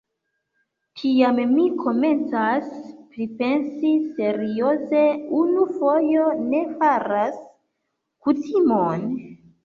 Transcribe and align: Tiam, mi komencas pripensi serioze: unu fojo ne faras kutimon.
Tiam, 0.99 1.39
mi 1.49 1.65
komencas 1.81 2.69
pripensi 3.17 3.91
serioze: 4.15 5.03
unu 5.41 5.65
fojo 5.75 6.31
ne 6.47 6.63
faras 6.79 7.37
kutimon. 8.29 9.05